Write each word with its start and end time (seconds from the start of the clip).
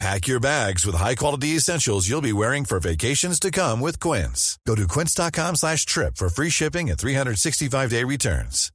Pack 0.00 0.26
your 0.26 0.40
bags 0.40 0.84
with 0.84 0.96
high-quality 0.96 1.56
essentials 1.56 2.08
you'll 2.08 2.20
be 2.20 2.32
wearing 2.32 2.64
for 2.64 2.80
vacations 2.80 3.38
to 3.40 3.50
come 3.50 3.80
with 3.80 3.98
Quince. 4.00 4.58
Go 4.66 4.74
to 4.74 4.86
quince.com 4.88 5.54
slash 5.56 5.86
trip 5.86 6.16
for 6.16 6.28
free 6.28 6.50
shipping 6.50 6.90
and 6.90 6.98
365-day 6.98 8.04
returns. 8.04 8.70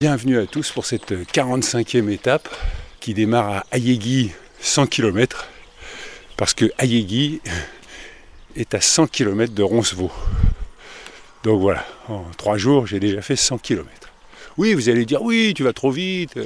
Bienvenue 0.00 0.38
à 0.38 0.46
tous 0.46 0.70
pour 0.70 0.84
cette 0.84 1.12
45e 1.12 2.10
étape 2.10 2.48
qui 3.00 3.14
démarre 3.14 3.48
à 3.48 3.64
Ayegi 3.72 4.32
100 4.60 4.86
km 4.88 5.48
parce 6.36 6.52
que 6.52 6.70
Ayegi 6.78 7.40
est 8.54 8.74
à 8.74 8.80
100 8.82 9.06
km 9.06 9.54
de 9.54 9.62
Roncevaux. 9.62 10.12
Donc 11.42 11.60
voilà, 11.60 11.86
en 12.08 12.24
trois 12.36 12.58
jours 12.58 12.86
j'ai 12.86 13.00
déjà 13.00 13.22
fait 13.22 13.36
100 13.36 13.58
km. 13.58 13.88
Oui, 14.58 14.74
vous 14.74 14.88
allez 14.90 15.06
dire 15.06 15.22
oui, 15.22 15.54
tu 15.56 15.62
vas 15.62 15.72
trop 15.72 15.90
vite. 15.90 16.38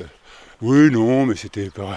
Oui, 0.61 0.91
non, 0.91 1.27
mais 1.27 1.37
c'était 1.37 1.71
pas 1.71 1.97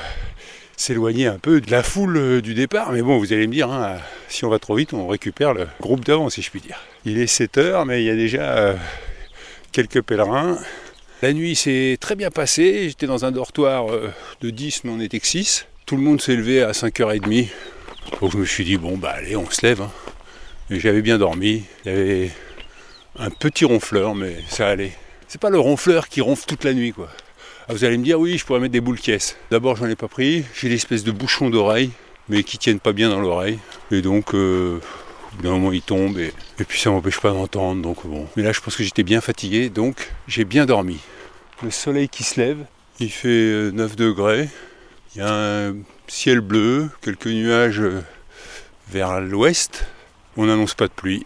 s'éloigner 0.78 1.28
un 1.28 1.40
peu 1.40 1.62
de 1.62 1.72
la 1.72 1.84
foule 1.84 2.18
euh, 2.18 2.42
du 2.42 2.54
départ. 2.54 2.92
Mais 2.92 3.02
bon, 3.02 3.18
vous 3.18 3.34
allez 3.34 3.48
me 3.48 3.54
dire, 3.54 3.70
hein, 3.70 3.98
si 4.30 4.46
on 4.46 4.50
va 4.50 4.60
trop 4.60 4.76
vite, 4.76 4.94
on 4.94 5.08
récupère 5.08 5.54
le 5.54 5.68
groupe 5.80 6.06
d'avant, 6.06 6.30
si 6.30 6.42
je 6.42 6.50
puis 6.52 6.62
dire. 6.62 6.80
Il 7.06 7.20
est 7.20 7.28
7 7.28 7.58
heures, 7.58 7.86
mais 7.86 8.04
il 8.04 8.06
y 8.06 8.10
a 8.10 8.16
déjà 8.16 8.58
euh, 8.58 8.76
quelques 9.72 10.02
pèlerins. 10.02 10.58
La 11.22 11.34
nuit 11.34 11.56
s'est 11.56 11.98
très 12.00 12.16
bien 12.16 12.30
passée. 12.32 12.90
J'étais 12.90 13.08
dans 13.08 13.26
un 13.26 13.32
dortoir 13.32 13.92
euh, 13.92 14.12
de 14.42 14.50
10, 14.50 14.84
mais 14.84 14.92
on 14.92 15.00
était 15.00 15.20
que 15.20 15.28
6. 15.28 15.66
Tout 15.86 15.98
le 15.98 16.04
monde 16.04 16.22
s'est 16.22 16.36
levé 16.36 16.62
à 16.62 16.72
5h30. 16.72 17.48
Donc 18.22 18.32
je 18.32 18.38
me 18.38 18.46
suis 18.46 18.64
dit, 18.64 18.78
bon, 18.78 18.98
bah 18.98 19.14
allez, 19.18 19.36
on 19.36 19.50
se 19.50 19.66
lève. 19.66 19.82
hein. 19.82 19.92
J'avais 20.70 21.02
bien 21.02 21.18
dormi. 21.18 21.64
Il 21.86 21.92
y 21.92 21.96
avait 21.96 22.32
un 23.18 23.30
petit 23.30 23.66
ronfleur, 23.66 24.16
mais 24.16 24.36
ça 24.50 24.68
allait. 24.68 24.94
C'est 25.28 25.42
pas 25.42 25.50
le 25.50 25.60
ronfleur 25.60 26.08
qui 26.08 26.22
ronfle 26.22 26.46
toute 26.46 26.64
la 26.64 26.74
nuit, 26.74 26.92
quoi. 26.92 27.10
Ah, 27.72 27.74
vous 27.74 27.86
allez 27.86 27.98
me 27.98 28.04
dire, 28.04 28.20
oui, 28.20 28.38
je 28.38 28.46
pourrais 28.46 28.60
mettre 28.60 28.74
des 28.74 28.82
boules 28.82 29.00
caisses. 29.00 29.38
D'abord, 29.50 29.78
j'en 29.78 29.88
ai 29.88 29.96
pas 29.96 30.10
pris. 30.10 30.44
J'ai 30.54 30.68
l'espèce 30.68 31.06
de 31.06 31.12
bouchon 31.14 31.50
d'oreille, 31.50 31.92
mais 32.28 32.44
qui 32.44 32.58
tiennent 32.58 32.82
pas 32.82 32.92
bien 32.92 33.10
dans 33.10 33.22
l'oreille. 33.22 33.60
Et 33.92 34.02
donc, 34.02 34.36
euh, 34.36 34.82
au 35.32 35.36
bout 35.38 35.44
d'un 35.44 35.52
moment, 35.52 35.72
ils 35.72 35.82
tombent. 35.82 36.18
Et, 36.18 36.34
puis, 36.68 36.82
ça 36.82 36.90
m'empêche 36.90 37.22
pas 37.22 37.32
d'entendre. 37.32 37.82
Donc, 37.82 38.06
bon. 38.06 38.28
Mais 38.36 38.44
là, 38.44 38.52
je 38.52 38.60
pense 38.60 38.76
que 38.76 38.84
j'étais 38.84 39.04
bien 39.04 39.22
fatigué. 39.22 39.70
Donc, 39.70 40.12
j'ai 40.28 40.44
bien 40.44 40.66
dormi. 40.66 41.00
Le 41.64 41.72
soleil 41.72 42.10
qui 42.10 42.26
se 42.26 42.42
lève. 42.42 42.58
Il 43.00 43.10
fait 43.10 43.30
euh, 43.30 43.72
9 43.72 43.96
degrés. 43.96 44.50
Il 45.16 45.20
y 45.20 45.22
a 45.22 45.34
un 45.34 45.76
ciel 46.10 46.42
bleu, 46.42 46.90
quelques 47.02 47.28
nuages 47.28 47.80
euh, 47.80 48.02
vers 48.90 49.22
l'ouest. 49.22 49.86
On 50.36 50.48
n'annonce 50.48 50.74
pas 50.74 50.88
de 50.88 50.94
pluie. 50.94 51.26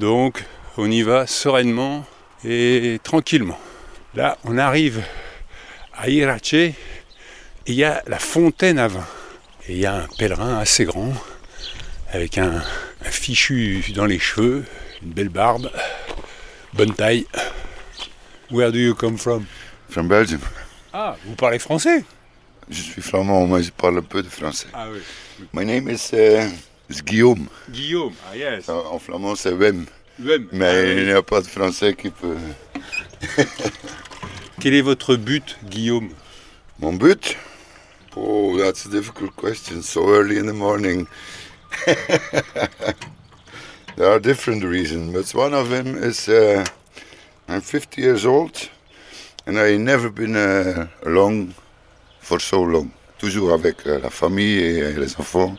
Donc, 0.00 0.46
on 0.78 0.90
y 0.90 1.02
va 1.02 1.28
sereinement 1.28 2.04
et 2.44 2.98
tranquillement. 3.04 3.60
Là, 4.16 4.36
on 4.42 4.58
arrive 4.58 5.04
à 5.96 6.08
Irache 6.08 6.54
il 7.68 7.74
y 7.74 7.84
a 7.84 8.02
la 8.06 8.18
fontaine 8.18 8.78
à 8.78 8.88
vin. 8.88 9.04
Et 9.68 9.72
il 9.72 9.78
y 9.78 9.86
a 9.86 9.94
un 10.02 10.06
pèlerin 10.18 10.58
assez 10.58 10.84
grand 10.84 11.12
avec 12.12 12.38
un, 12.38 12.62
un 13.04 13.10
fichu 13.10 13.82
dans 13.94 14.06
les 14.06 14.18
cheveux, 14.20 14.64
une 15.02 15.10
belle 15.10 15.28
barbe, 15.28 15.70
bonne 16.74 16.94
taille. 16.94 17.26
Where 18.50 18.70
do 18.70 18.78
you 18.78 18.94
come 18.94 19.18
from? 19.18 19.44
From 19.90 20.06
Belgium. 20.06 20.40
Ah, 20.92 21.16
vous 21.26 21.34
parlez 21.34 21.58
français? 21.58 22.04
Je 22.70 22.80
suis 22.80 23.02
flamand, 23.02 23.46
mais 23.48 23.62
je 23.64 23.72
parle 23.72 23.98
un 23.98 24.02
peu 24.02 24.22
de 24.22 24.28
français. 24.28 24.68
Ah 24.72 24.86
oui. 24.92 25.00
My 25.52 25.64
name 25.66 25.88
is, 25.90 26.10
uh, 26.12 26.48
is 26.88 27.02
Guillaume. 27.02 27.48
Guillaume, 27.68 28.14
ah 28.30 28.36
yes. 28.36 28.68
En 28.68 28.94
en 28.94 28.98
flamand, 29.00 29.34
c'est 29.34 29.52
Wim. 29.52 29.86
Wim. 30.20 30.48
Mais 30.52 30.66
Ah, 30.68 30.92
il 30.92 31.04
n'y 31.06 31.12
a 31.12 31.22
pas 31.22 31.40
de 31.40 31.46
français 31.48 31.94
qui 31.94 32.10
peut. 32.10 32.36
Quel 34.60 34.74
est 34.74 34.82
votre 34.82 35.16
but, 35.16 35.56
Guillaume? 35.68 36.10
Mon 36.80 36.92
but? 36.94 37.36
Oh, 38.16 38.56
that's 38.58 38.86
a 38.86 38.88
difficult 38.90 39.34
question. 39.36 39.82
So 39.82 40.08
early 40.08 40.38
in 40.38 40.46
the 40.46 40.52
morning. 40.54 41.06
there 43.96 44.08
are 44.10 44.18
different 44.18 44.64
reasons, 44.64 45.12
but 45.12 45.34
one 45.34 45.52
of 45.54 45.68
them 45.68 45.96
is 46.02 46.28
uh, 46.28 46.64
I'm 47.48 47.60
50 47.60 48.00
years 48.00 48.24
old 48.24 48.70
and 49.46 49.58
I 49.58 49.76
never 49.76 50.08
been 50.10 50.36
uh, 50.36 50.86
alone 51.04 51.54
for 52.20 52.40
so 52.40 52.62
long. 52.62 52.90
Toujours 53.18 53.52
avec 53.52 53.86
euh, 53.86 53.98
la 54.02 54.10
famille 54.10 54.58
et 54.58 54.80
euh, 54.82 54.98
les 54.98 55.16
enfants. 55.18 55.56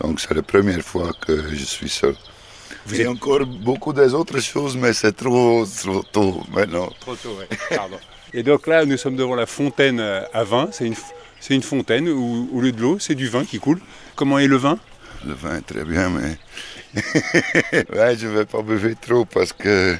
Donc 0.00 0.20
c'est 0.20 0.34
la 0.34 0.42
première 0.42 0.82
fois 0.82 1.12
que 1.20 1.54
je 1.54 1.64
suis 1.64 1.88
seul. 1.88 2.14
Vous 2.86 2.94
Il 2.94 2.98
y 2.98 3.00
êtes- 3.02 3.06
a 3.08 3.10
encore 3.10 3.46
beaucoup 3.46 3.92
des 3.92 4.12
autres 4.14 4.40
choses, 4.40 4.76
mais 4.76 4.92
c'est 4.92 5.12
trop, 5.16 5.64
trop 5.66 6.02
tôt 6.02 6.42
maintenant. 6.52 6.88
Trop 7.00 7.14
tôt, 7.16 7.36
ouais. 7.38 7.48
Pardon. 7.76 7.98
Et 8.34 8.42
donc 8.42 8.66
là, 8.66 8.84
nous 8.84 8.96
sommes 8.96 9.16
devant 9.16 9.34
la 9.34 9.46
fontaine 9.46 10.00
euh, 10.00 10.22
à 10.32 10.44
vin. 10.44 10.68
C'est 10.72 10.86
une, 10.86 10.94
f- 10.94 11.12
c'est 11.40 11.54
une 11.54 11.62
fontaine 11.62 12.08
où, 12.08 12.48
au 12.52 12.60
lieu 12.60 12.72
de 12.72 12.80
l'eau, 12.80 12.98
c'est 12.98 13.14
du 13.14 13.28
vin 13.28 13.44
qui 13.44 13.58
coule. 13.58 13.80
Comment 14.16 14.38
est 14.38 14.46
le 14.46 14.56
vin? 14.56 14.78
Le 15.26 15.34
vin 15.34 15.58
est 15.58 15.66
très 15.66 15.84
bien, 15.84 16.10
mais 16.10 16.36
ouais, 17.94 18.16
je 18.16 18.26
ne 18.26 18.32
vais 18.38 18.44
pas 18.46 18.62
bever 18.62 18.94
trop 19.00 19.24
parce 19.24 19.52
que 19.52 19.96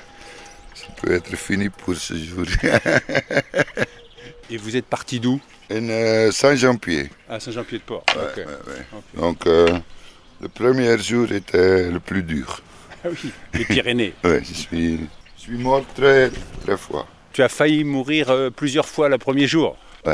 ça 0.75 0.87
peut 1.01 1.13
être 1.13 1.37
fini 1.37 1.69
pour 1.69 1.95
ce 1.95 2.15
jour. 2.15 2.45
Et 4.51 4.57
vous 4.57 4.77
êtes 4.77 4.87
parti 4.87 5.21
d'où? 5.21 5.41
Euh, 5.71 6.31
Saint-Jean-Pied. 6.33 7.11
À 7.29 7.39
Saint-Jean-Pied-de-Port. 7.41 8.05
Ok. 8.15 8.37
ouais. 8.37 8.85
Donc, 9.15 9.47
euh, 9.47 9.79
le 10.41 10.49
premier 10.49 10.99
jour 10.99 11.31
était 11.33 11.91
le 11.91 12.01
plus 12.01 12.23
dur. 12.23 12.61
Ah 13.05 13.09
oui, 13.11 13.31
les 13.55 13.65
Pyrénées. 13.65 14.15
Ouais, 14.25 14.43
je 14.47 14.53
suis, 14.55 15.01
je 15.37 15.43
suis 15.43 15.57
mort 15.57 15.85
très, 15.95 16.31
très 16.65 16.77
fois. 16.77 17.07
Tu 17.33 17.43
as 17.43 17.49
failli 17.49 17.85
mourir 17.85 18.31
euh, 18.31 18.51
plusieurs 18.51 18.89
fois 18.89 19.09
le 19.09 19.19
premier 19.19 19.47
jour. 19.47 19.77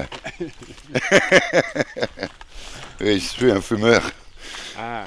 Oui, 3.00 3.20
je 3.20 3.24
suis 3.26 3.50
un 3.50 3.60
fumeur. 3.60 4.02
Ah, 4.76 5.04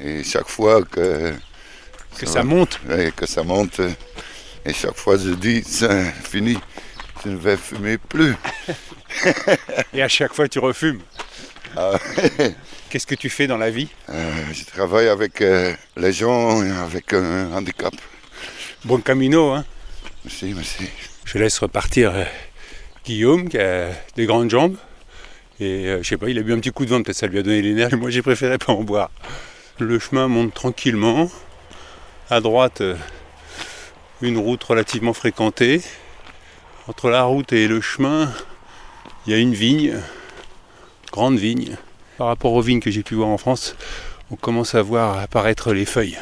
Et 0.00 0.22
chaque 0.22 0.46
fois 0.48 0.82
que, 0.84 1.34
que 2.16 2.26
ça 2.26 2.44
monte. 2.44 2.78
ouais, 2.88 3.12
que 3.16 3.26
ça 3.26 3.42
monte, 3.42 3.80
et 4.64 4.72
chaque 4.72 4.94
fois 4.96 5.16
je 5.16 5.30
dis, 5.30 5.62
c'est 5.66 6.04
fini, 6.22 6.56
je 7.24 7.30
ne 7.30 7.36
vais 7.36 7.56
fumer 7.56 7.98
plus. 7.98 8.34
Et 9.92 10.02
à 10.02 10.08
chaque 10.08 10.34
fois, 10.34 10.48
tu 10.48 10.58
refumes. 10.58 11.00
Ah, 11.76 11.98
Qu'est-ce 12.90 13.06
que 13.06 13.14
tu 13.16 13.28
fais 13.28 13.46
dans 13.48 13.58
la 13.58 13.70
vie? 13.70 13.88
Euh, 14.08 14.32
je 14.52 14.64
travaille 14.64 15.08
avec 15.08 15.40
euh, 15.40 15.72
les 15.96 16.12
gens 16.12 16.60
avec 16.84 17.12
un 17.12 17.52
handicap. 17.52 17.94
Bon 18.84 18.98
camino, 18.98 19.50
hein 19.52 19.64
Je 20.26 21.38
laisse 21.38 21.58
repartir 21.58 22.14
euh, 22.14 22.24
Guillaume 23.04 23.48
qui 23.48 23.58
a 23.58 23.90
des 24.16 24.24
grandes 24.24 24.48
jambes. 24.48 24.76
Et 25.60 25.86
euh, 25.86 26.02
je 26.02 26.08
sais 26.08 26.16
pas, 26.16 26.30
il 26.30 26.38
a 26.38 26.42
bu 26.42 26.52
un 26.54 26.58
petit 26.58 26.70
coup 26.70 26.86
de 26.86 26.90
vent, 26.90 27.02
peut-être 27.02 27.16
ça 27.16 27.26
lui 27.26 27.38
a 27.38 27.42
donné 27.42 27.60
l'énergie. 27.60 27.96
Moi 28.00 28.10
j'ai 28.10 28.22
préféré 28.22 28.56
pas 28.56 28.72
en 28.72 28.82
boire. 28.82 29.10
Le 29.78 29.98
chemin 29.98 30.28
monte 30.28 30.54
tranquillement. 30.54 31.30
À 32.30 32.40
droite, 32.40 32.80
euh, 32.80 32.96
une 34.22 34.38
route 34.38 34.64
relativement 34.64 35.12
fréquentée. 35.12 35.82
Entre 36.88 37.10
la 37.10 37.24
route 37.24 37.52
et 37.52 37.68
le 37.68 37.80
chemin, 37.82 38.32
il 39.26 39.32
y 39.32 39.36
a 39.36 39.38
une 39.38 39.54
vigne, 39.54 40.00
grande 41.12 41.38
vigne. 41.38 41.76
Par 42.16 42.28
rapport 42.28 42.54
aux 42.54 42.62
vignes 42.62 42.80
que 42.80 42.90
j'ai 42.90 43.02
pu 43.02 43.14
voir 43.14 43.28
en 43.28 43.38
France, 43.38 43.76
on 44.30 44.36
commence 44.36 44.74
à 44.74 44.80
voir 44.80 45.18
apparaître 45.18 45.74
les 45.74 45.84
feuilles. 45.84 46.18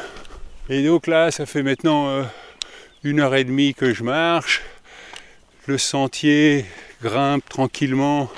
Et 0.69 0.83
donc 0.83 1.07
là, 1.07 1.31
ça 1.31 1.45
fait 1.45 1.63
maintenant 1.63 2.23
une 3.03 3.19
heure 3.19 3.35
et 3.35 3.43
demie 3.43 3.73
que 3.73 3.93
je 3.93 4.01
marche. 4.03 4.61
Le 5.67 5.77
sentier 5.77 6.65
grimpe 7.01 7.47
tranquillement 7.49 8.31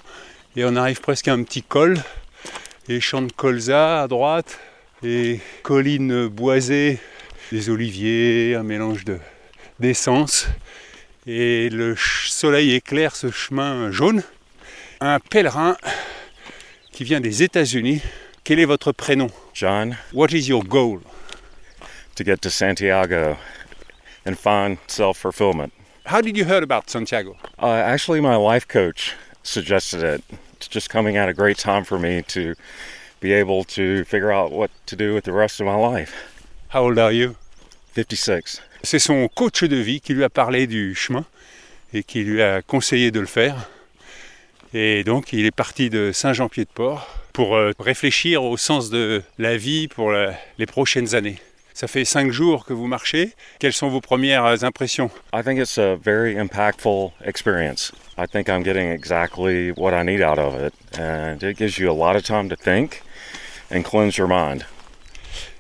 et 0.56 0.66
on 0.66 0.76
arrive 0.76 1.02
presque 1.02 1.28
à 1.28 1.34
un 1.34 1.44
petit 1.44 1.62
col. 1.62 1.98
Et 2.88 3.00
champs 3.00 3.22
de 3.22 3.32
colza 3.32 4.02
à 4.02 4.08
droite 4.08 4.60
et 5.04 5.40
collines 5.64 6.28
boisées, 6.28 7.00
des 7.52 7.70
oliviers, 7.70 8.56
un 8.56 8.64
mélange 8.64 9.06
de 9.06 9.20
d'essence. 9.80 10.48
Et 11.28 11.70
le 11.70 11.96
soleil 11.98 12.74
éclaire 12.74 13.16
ce 13.16 13.30
chemin 13.32 13.92
jaune. 13.92 14.24
Un 15.00 15.20
pèlerin 15.20 15.78
qui 16.92 17.04
vient 17.04 17.20
des 17.20 17.44
États-Unis. 17.44 18.02
Quel 18.44 18.60
est 18.60 18.66
votre 18.66 18.92
prénom? 18.92 19.30
John, 19.54 19.98
What 20.14 20.28
is 20.32 20.48
your 20.48 20.64
goal? 20.64 21.02
To 22.16 22.24
get 22.24 22.38
to 22.38 22.50
Santiago 22.50 23.36
and 24.26 24.38
find 24.38 24.78
self 24.88 25.18
fulfillment. 25.18 25.74
How 26.06 26.22
did 26.22 26.38
you 26.38 26.46
hear 26.46 26.62
about 26.62 26.90
Santiago? 26.90 27.38
Uh, 27.60 27.68
actually, 27.68 28.22
my 28.22 28.36
life 28.36 28.68
coach 28.68 29.16
suggested 29.44 30.04
it. 30.04 30.24
It's 30.54 30.68
just 30.68 30.90
coming 30.90 31.18
at 31.18 31.30
a 31.30 31.34
great 31.34 31.58
time 31.58 31.84
for 31.84 32.00
me 32.00 32.22
to 32.30 32.56
be 33.20 33.34
able 33.34 33.64
to 33.64 34.04
figure 34.06 34.32
out 34.32 34.52
what 34.52 34.72
to 34.88 34.96
do 34.96 35.14
with 35.14 35.24
the 35.24 35.32
rest 35.32 35.60
of 35.60 35.66
my 35.66 35.76
life. 35.76 36.14
How 36.70 36.84
old 36.84 37.00
are 37.00 37.12
you? 37.12 37.36
56. 37.94 38.62
C'est 38.84 39.00
son 39.00 39.28
coach 39.30 39.64
de 39.64 39.78
vie 39.78 40.02
qui 40.02 40.14
lui 40.14 40.24
a 40.24 40.30
parlé 40.30 40.68
du 40.68 40.94
chemin 40.96 41.26
et 41.94 42.04
qui 42.04 42.24
lui 42.24 42.42
a 42.42 42.62
conseillé 42.62 43.10
de 43.12 43.20
le 43.20 43.26
faire. 43.26 43.70
Et 44.74 45.04
donc 45.04 45.34
il 45.34 45.46
est 45.46 45.56
parti 45.56 45.90
de 45.90 46.12
Saint-Jean-Pied-de-Port 46.12 47.08
pour 47.34 47.56
euh, 47.56 47.72
réfléchir 47.80 48.44
au 48.44 48.58
sens 48.58 48.90
de 48.90 49.24
la 49.38 49.58
vie 49.58 49.88
pour 49.88 50.12
les 50.12 50.66
prochaines 50.66 51.16
années. 51.16 51.38
Ça 51.78 51.88
fait 51.90 52.06
cinq 52.06 52.32
jours 52.32 52.64
que 52.66 52.72
vous 52.72 52.88
marchez. 52.88 53.34
Quelles 53.60 53.74
sont 53.74 53.90
vos 53.90 54.00
premières 54.00 54.64
impressions? 54.64 55.10
I 55.34 55.44
think 55.44 55.60
it's 55.60 55.78
a 55.78 55.98
very 55.98 56.34
impactful 56.36 57.12
experience. 57.26 57.92
I 58.18 58.26
think 58.28 58.48
I'm 58.48 58.64
getting 58.64 58.90
exactly 58.94 59.72
what 59.76 59.92
I 59.94 60.06
need 60.06 60.22
out 60.22 60.40
of 60.40 60.56
it. 60.56 60.74
And 60.98 61.44
it 61.44 61.58
gives 61.58 61.78
you 61.78 61.90
a 61.92 61.94
lot 61.94 62.16
of 62.16 62.24
time 62.24 62.48
to 62.48 62.56
think 62.56 63.02
and 63.70 63.82
cleanse 63.84 64.16
your 64.18 64.30
mind. 64.30 64.64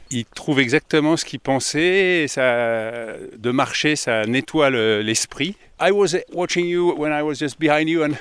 Il 0.09 0.23
trouve 0.23 0.61
exactement 0.61 1.17
ce 1.17 1.25
qu'il 1.25 1.41
pensait. 1.41 2.23
et 2.23 2.27
Ça, 2.29 3.17
de 3.37 3.51
marcher, 3.51 3.97
ça 3.97 4.25
nettoie 4.25 4.69
le- 4.69 5.01
l'esprit. 5.01 5.57
I 5.81 5.91
was 5.91 6.15
watching 6.31 6.65
you 6.65 6.93
when 6.97 7.11
I 7.11 7.23
was 7.23 7.35
just 7.35 7.59
behind 7.59 7.89
you. 7.89 8.03
And 8.05 8.13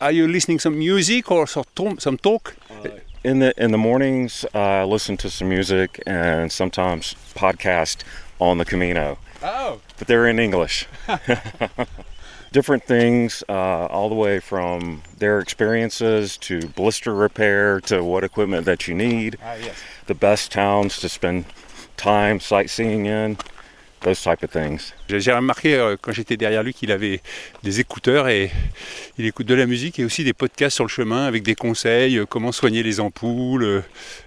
are 0.00 0.12
you 0.12 0.28
listening 0.28 0.60
some 0.60 0.76
music 0.76 1.32
or 1.32 1.48
some 1.48 1.64
talk? 2.16 2.54
In 3.22 3.40
the 3.40 3.52
in 3.62 3.70
the 3.70 3.78
mornings, 3.78 4.46
I 4.54 4.82
listen 4.84 5.16
to 5.18 5.28
some 5.30 5.48
music 5.50 6.02
and 6.06 6.50
sometimes 6.50 7.14
podcast 7.34 7.98
on 8.38 8.56
the 8.58 8.64
Camino, 8.64 9.18
Oh. 9.42 9.80
but 9.98 10.08
they're 10.08 10.26
in 10.26 10.38
English. 10.38 10.86
Different 12.52 12.82
things, 12.84 13.44
uh, 13.48 13.52
all 13.86 14.08
the 14.08 14.14
way 14.14 14.40
from 14.40 15.02
their 15.18 15.38
experiences 15.38 16.36
to 16.38 16.60
blister 16.68 17.14
repair 17.14 17.80
to 17.82 18.02
what 18.02 18.24
equipment 18.24 18.64
that 18.64 18.88
you 18.88 18.94
need, 18.94 19.36
Ah 19.44 19.54
yes. 19.54 19.76
the 20.06 20.14
best 20.14 20.50
towns 20.50 20.98
to 21.00 21.08
spend 21.08 21.44
time 21.98 22.40
sightseeing 22.40 23.04
in, 23.06 23.36
those 24.02 24.20
type 24.22 24.42
of 24.42 24.50
things. 24.50 24.92
J'ai 25.08 25.32
remarqué 25.32 25.74
euh, 25.74 25.96
quand 26.00 26.12
j'étais 26.12 26.36
derrière 26.36 26.62
lui 26.62 26.72
qu'il 26.74 26.90
avait 26.92 27.20
des 27.62 27.80
écouteurs 27.80 28.28
et 28.28 28.50
il 29.18 29.26
écoute 29.26 29.46
de 29.46 29.54
la 29.54 29.66
musique 29.66 29.98
et 29.98 30.04
aussi 30.04 30.24
des 30.24 30.32
podcasts 30.32 30.76
sur 30.76 30.84
le 30.84 30.88
chemin 30.88 31.26
avec 31.26 31.42
des 31.42 31.54
conseils, 31.54 32.16
euh, 32.18 32.26
comment 32.26 32.52
soigner 32.52 32.82
les 32.82 33.00
ampoules, 33.00 33.62
euh, 33.64 33.82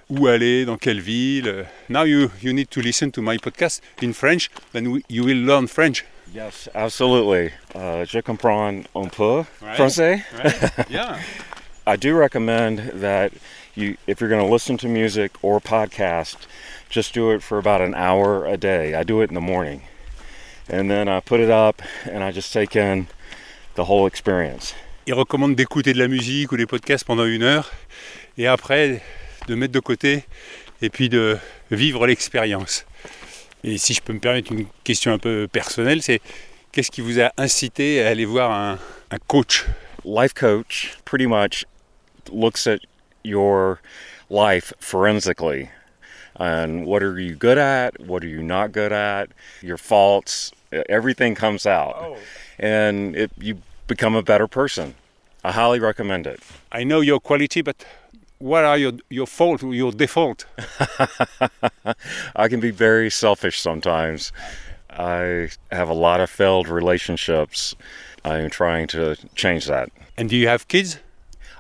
où 0.10 0.28
aller, 0.28 0.66
dans 0.66 0.78
quelle 0.78 1.02
ville. 1.02 1.66
Now 1.90 2.06
you, 2.06 2.30
you 2.44 2.54
need 2.54 2.70
to 2.70 2.82
listen 2.82 3.12
to 3.12 3.22
my 3.22 3.38
podcast 3.38 3.82
in 4.04 4.14
French, 4.14 4.50
then 4.74 4.88
we- 4.88 5.04
you 5.10 5.24
will 5.24 5.44
learn 5.46 5.68
French. 5.68 6.06
Yes, 6.36 6.70
absolutely. 6.74 7.52
Uh, 7.76 8.06
je 8.08 8.20
comprends 8.22 8.68
un 8.96 9.08
peu 9.10 9.44
Right. 9.62 9.76
français. 9.76 10.24
Yeah. 10.90 11.18
I 11.86 11.96
do 11.98 12.16
recommend 12.18 12.80
that 13.02 13.32
you, 13.76 13.98
if 14.08 14.20
you're 14.22 14.30
going 14.30 14.44
to 14.44 14.52
listen 14.52 14.78
to 14.78 14.88
music 14.88 15.32
or 15.44 15.60
podcast, 15.60 16.38
just 16.94 17.14
do 17.14 17.32
it 17.32 17.42
for 17.42 17.58
about 17.58 17.82
an 17.82 17.96
hour 17.96 18.46
a 18.46 18.56
day. 18.56 18.94
I 18.94 19.04
do 19.04 19.22
it 19.22 19.30
in 19.30 19.34
the 19.34 19.42
morning, 19.42 19.82
and 20.70 20.90
then 20.90 21.10
I 21.10 21.20
put 21.22 21.40
it 21.40 21.50
up 21.50 21.82
and 22.06 22.24
I 22.24 22.32
just 22.32 22.54
take 22.54 22.76
in 22.76 23.08
the 23.76 23.86
whole 23.86 24.08
experience. 24.08 24.76
Il 25.08 25.16
recommande 25.16 25.56
d'écouter 25.56 25.92
de 25.94 26.00
la 26.00 26.08
musique 26.08 26.52
ou 26.52 26.58
des 26.58 26.68
podcasts 26.68 27.06
pendant 27.06 27.26
une 27.26 27.44
heure 27.44 27.72
et 28.38 28.48
après 28.48 29.02
de 29.48 29.56
mettre 29.56 29.74
de 29.74 29.80
côté 29.80 30.24
et 30.82 30.90
puis 30.90 31.10
de 31.10 31.38
vivre 31.72 32.06
l'expérience. 32.06 32.86
Et 33.64 33.78
si 33.78 33.94
je 33.94 34.02
peux 34.02 34.14
me 34.14 34.20
permettre 34.20 34.52
une 34.52 34.68
question 34.84 35.12
un 35.12 35.18
peu 35.18 35.48
personnelle, 35.52 36.02
c'est 36.02 36.22
qu'est-ce 36.72 36.92
qui 36.92 37.02
vous 37.02 37.20
a 37.20 37.32
incité 37.38 38.04
à 38.04 38.10
aller 38.10 38.26
voir 38.26 38.52
un, 38.52 38.78
un 39.12 39.18
coach? 39.28 39.66
Life 40.06 40.34
coach 40.34 40.98
pretty 41.06 41.26
much 41.26 41.66
looks 42.32 42.68
at 42.68 42.80
your 43.24 43.80
life 44.30 44.74
forensically. 44.80 45.70
And 46.36 46.86
what 46.86 47.04
are 47.04 47.20
you 47.20 47.36
good 47.36 47.58
at? 47.58 48.00
What 48.00 48.24
are 48.24 48.28
you 48.28 48.42
not 48.42 48.72
good 48.72 48.92
at? 48.92 49.30
Your 49.62 49.78
faults, 49.78 50.52
everything 50.90 51.36
comes 51.36 51.66
out. 51.66 51.96
Oh. 51.98 52.18
And 52.58 53.16
it, 53.16 53.32
you 53.38 53.62
become 53.88 54.16
a 54.16 54.24
better 54.24 54.48
person. 54.48 54.96
I 55.44 55.52
highly 55.52 55.80
recommend 55.80 56.26
it. 56.26 56.40
I 56.72 56.84
know 56.84 57.02
your 57.02 57.20
quality, 57.20 57.62
but 57.62 57.86
what 58.40 58.64
are 58.64 58.78
your, 58.78 58.94
your 59.10 59.28
fault, 59.28 59.62
your 59.64 59.92
default 59.92 60.46
I 62.36 62.48
can 62.48 62.60
be 62.60 62.72
very 62.72 63.10
selfish 63.10 63.60
sometimes. 63.60 64.32
I 64.90 65.50
have 65.72 65.90
a 65.90 65.94
lot 65.94 66.20
of 66.20 66.30
failed 66.30 66.68
relationships. 66.68 67.76
I 68.24 68.40
am 68.40 68.50
trying 68.50 68.88
to 68.88 69.16
change 69.36 69.66
that. 69.68 69.90
And 70.18 70.30
do 70.30 70.36
you 70.38 70.48
have 70.48 70.68
kids 70.68 71.00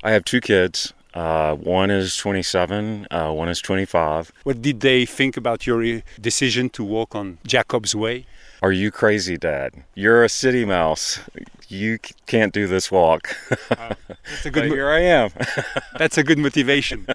I 0.03 0.11
have 0.11 0.25
two 0.25 0.41
kids. 0.41 0.93
Uh, 1.13 1.53
one 1.55 1.91
is 1.91 2.17
27, 2.17 3.07
uh, 3.11 3.31
one 3.31 3.47
is 3.47 3.61
25. 3.61 4.31
What 4.43 4.61
did 4.61 4.79
they 4.79 5.05
think 5.05 5.37
about 5.37 5.67
your 5.67 5.83
uh, 5.83 5.99
decision 6.19 6.69
to 6.71 6.83
walk 6.83 7.15
on 7.15 7.37
Jacob's 7.45 7.95
Way? 7.95 8.25
Are 8.63 8.71
you 8.71 8.91
crazy, 8.91 9.37
Dad? 9.37 9.83
You're 9.93 10.23
a 10.23 10.29
city 10.29 10.65
mouse. 10.65 11.19
You 11.67 11.99
can't 12.27 12.53
do 12.53 12.65
this 12.65 12.91
walk. 12.91 13.35
That's 13.69 14.45
a 14.45 14.49
good, 14.51 14.63
mo- 14.69 14.75
here 14.75 14.89
I 14.89 15.01
am. 15.01 15.29
that's 15.99 16.17
a 16.17 16.23
good 16.23 16.39
motivation. 16.39 17.05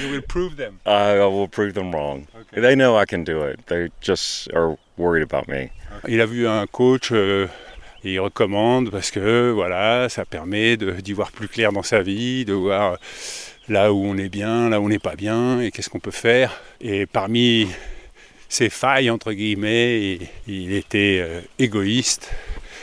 you 0.00 0.10
will 0.10 0.22
prove 0.22 0.56
them. 0.56 0.80
I 0.86 1.18
will 1.18 1.48
prove 1.48 1.74
them 1.74 1.92
wrong. 1.92 2.28
Okay. 2.34 2.60
They 2.60 2.74
know 2.74 2.96
I 2.96 3.04
can 3.04 3.24
do 3.24 3.42
it. 3.42 3.66
They 3.66 3.90
just 4.00 4.50
are 4.52 4.78
worried 4.96 5.22
about 5.22 5.48
me. 5.48 5.72
Il 6.08 6.20
a 6.20 6.26
vu 6.26 6.46
un 6.48 6.66
coach 6.68 7.10
euh, 7.12 7.48
il 8.04 8.18
recommande 8.20 8.90
parce 8.90 9.10
que 9.10 9.50
voilà, 9.50 10.08
ça 10.08 10.24
permet 10.24 10.76
d'y 10.76 11.12
voir 11.12 11.30
plus 11.30 11.48
clair 11.48 11.72
dans 11.72 11.82
sa 11.82 12.02
vie, 12.02 12.44
de 12.44 12.52
voir 12.52 12.98
là 13.68 13.92
où 13.92 14.04
on 14.04 14.16
est 14.16 14.28
bien, 14.28 14.68
là 14.68 14.80
où 14.80 14.86
on 14.86 14.88
n'est 14.88 14.98
pas 14.98 15.14
bien 15.14 15.60
et 15.60 15.70
qu'est-ce 15.70 15.88
qu'on 15.88 16.00
peut 16.00 16.10
faire. 16.10 16.60
Et 16.80 17.06
parmi 17.06 17.68
ses 18.48 18.70
failles, 18.70 19.08
entre 19.08 19.32
guillemets, 19.32 20.18
il, 20.46 20.72
était 20.72 21.20
euh, 21.22 21.40
égoïste. 21.58 22.30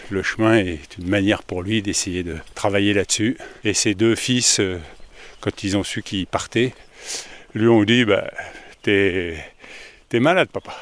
Le 0.09 0.23
chemin 0.23 0.57
est 0.57 0.97
une 0.97 1.07
manière 1.07 1.43
pour 1.43 1.61
lui 1.61 1.81
d'essayer 1.81 2.23
de 2.23 2.37
travailler 2.55 2.93
là-dessus. 2.93 3.37
Et 3.63 3.73
ses 3.73 3.93
deux 3.93 4.15
fils, 4.15 4.59
euh, 4.59 4.79
quand 5.41 5.63
ils 5.63 5.77
ont 5.77 5.83
su 5.83 6.01
qu'il 6.01 6.25
partait, 6.25 6.73
lui 7.53 7.67
ont 7.67 7.83
dit 7.83 8.05
bah, 8.05 8.31
t'es 8.81 9.35
malade, 10.13 10.49
papa. 10.51 10.75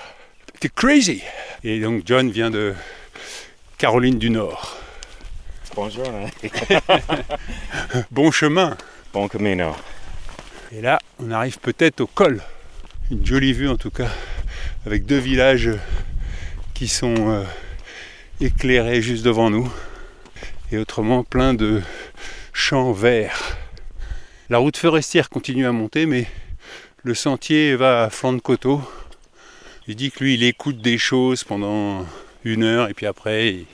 T'es 0.60 0.69
crazy. 0.69 1.22
Et 1.63 1.80
donc 1.80 2.04
John 2.06 2.31
vient 2.31 2.50
de 2.50 2.74
Caroline 3.77 4.18
du 4.18 4.31
Nord. 4.31 4.75
Bonjour. 5.75 6.07
Bon 8.12 8.31
chemin. 8.31 8.75
Bon 9.13 9.27
camino. 9.27 9.75
Et 10.71 10.81
là, 10.81 10.97
on 11.19 11.29
arrive 11.29 11.59
peut-être 11.59 12.01
au 12.01 12.07
col. 12.07 12.41
Une 13.12 13.24
jolie 13.24 13.53
vue 13.53 13.69
en 13.69 13.77
tout 13.77 13.91
cas, 13.91 14.09
avec 14.88 15.06
deux 15.06 15.19
villages 15.19 15.69
qui 16.74 16.88
sont 16.88 17.29
euh, 17.29 17.44
éclairés 18.41 19.03
juste 19.03 19.24
devant 19.24 19.51
nous. 19.51 19.71
Et 20.71 20.79
autrement, 20.79 21.24
plein 21.24 21.53
de 21.53 21.84
champs 22.53 22.93
verts. 22.93 23.57
La 24.50 24.57
route 24.57 24.77
forestière 24.77 25.29
continue 25.29 25.67
à 25.67 25.72
monter, 25.72 26.07
mais 26.07 26.25
le 27.03 27.13
sentier 27.13 27.75
va 27.75 28.05
à 28.05 28.10
flanc 28.10 28.34
de 28.34 28.41
coteau. 28.41 28.81
Il 29.88 29.96
dit 29.96 30.10
que 30.10 30.24
lui, 30.24 30.34
il 30.34 30.43
écoute 30.43 30.81
des 30.81 30.98
choses 30.98 31.43
pendant 31.43 32.07
une 32.44 32.63
heure 32.63 32.89
et 32.89 32.94
puis 32.94 33.06
après, 33.06 33.65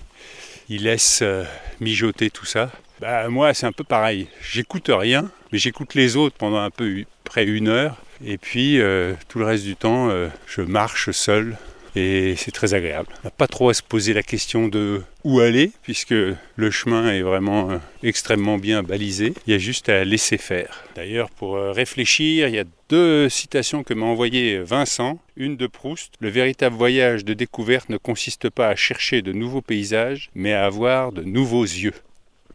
il, 0.70 0.84
laisse 0.84 1.20
euh, 1.22 1.44
mijoter 1.80 2.30
tout 2.30 2.46
ça. 2.46 2.72
Bah, 3.00 3.28
moi, 3.30 3.54
c'est 3.54 3.66
un 3.66 3.72
peu 3.72 3.84
pareil. 3.84 4.28
J'écoute 4.42 4.90
rien, 4.90 5.30
mais 5.52 5.58
j'écoute 5.58 5.94
les 5.94 6.16
autres 6.16 6.36
pendant 6.38 6.60
un 6.60 6.70
peu 6.70 7.04
près 7.24 7.46
une 7.46 7.68
heure. 7.68 7.98
Et 8.26 8.38
puis, 8.38 8.80
euh, 8.80 9.14
tout 9.28 9.40
le 9.40 9.46
reste 9.46 9.64
du 9.64 9.76
temps, 9.76 10.10
euh, 10.10 10.30
je 10.48 10.62
marche 10.62 11.12
seul. 11.12 11.58
Et 11.96 12.36
c'est 12.38 12.52
très 12.52 12.74
agréable. 12.74 13.10
On 13.24 13.28
n'a 13.28 13.32
pas 13.32 13.48
trop 13.48 13.70
à 13.70 13.74
se 13.74 13.84
poser 13.84 14.14
la 14.14 14.24
question 14.24 14.68
de 14.68 15.02
où 15.24 15.40
aller, 15.40 15.72
puisque 15.84 16.12
le 16.12 16.72
chemin 16.72 17.12
est 17.12 17.22
vraiment 17.22 17.72
euh, 17.72 17.78
extrêmement 18.02 18.58
bien 18.58 18.82
balisé. 18.82 19.34
Il 19.46 19.54
y 19.54 19.56
a 19.56 19.60
juste 19.60 19.90
à 19.90 20.04
laisser 20.04 20.38
faire. 20.38 20.84
D'ailleurs, 20.96 21.30
pour 21.30 21.56
euh, 21.56 21.72
réfléchir, 21.72 22.48
il 22.48 22.56
y 22.56 22.60
a 22.60 22.66
deux 22.90 23.30
citations 23.30 23.84
que 23.84 23.94
m'a 23.94 24.06
envoyé 24.06 24.60
Vincent. 24.60 25.20
Une 25.36 25.56
de 25.56 25.68
Proust. 25.68 26.14
Le 26.20 26.30
véritable 26.30 26.76
voyage 26.76 27.26
de 27.26 27.34
découverte 27.34 27.90
ne 27.90 27.98
consiste 27.98 28.50
pas 28.50 28.70
à 28.70 28.76
chercher 28.76 29.22
de 29.22 29.32
nouveaux 29.32 29.62
paysages, 29.62 30.30
mais 30.34 30.54
à 30.54 30.66
avoir 30.66 31.12
de 31.12 31.22
nouveaux 31.22 31.64
yeux. 31.64 31.94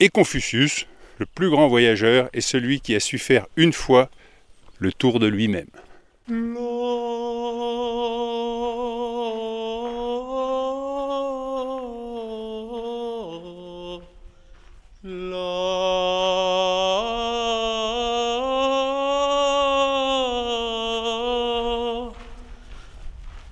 Et 0.01 0.09
Confucius, 0.09 0.87
le 1.19 1.27
plus 1.27 1.51
grand 1.51 1.69
voyageur, 1.69 2.29
est 2.33 2.41
celui 2.41 2.81
qui 2.81 2.95
a 2.95 3.01
su 3.01 3.19
faire 3.19 3.47
une 3.57 3.73
fois 3.73 4.11
le 4.79 4.93
tour 4.93 5.19
de 5.19 5.27
lui-même. 5.27 5.67